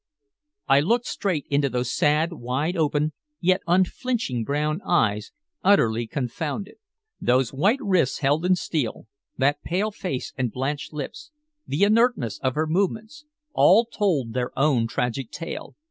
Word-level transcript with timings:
I 0.67 0.79
looked 0.79 1.05
straight 1.05 1.45
into 1.51 1.69
those 1.69 1.93
sad, 1.93 2.33
wide 2.33 2.75
open, 2.75 3.13
yet 3.39 3.61
unflinching 3.67 4.43
brown 4.43 4.81
eyes 4.83 5.31
utterly 5.63 6.07
confounded. 6.07 6.77
Those 7.21 7.53
white 7.53 7.77
wrists 7.83 8.17
held 8.17 8.43
in 8.43 8.55
steel, 8.55 9.05
that 9.37 9.61
pale 9.61 9.91
face 9.91 10.33
and 10.35 10.51
blanched 10.51 10.91
lips, 10.91 11.29
the 11.67 11.83
inertness 11.83 12.39
of 12.39 12.55
her 12.55 12.65
movements, 12.65 13.25
all 13.53 13.85
told 13.85 14.33
their 14.33 14.51
own 14.57 14.87
tragic 14.87 15.29
tale. 15.29 15.75